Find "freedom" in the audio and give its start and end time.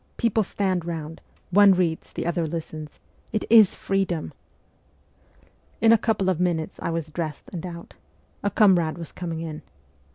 3.75-4.33